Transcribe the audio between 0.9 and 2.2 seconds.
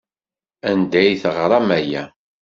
ay teɣram aya?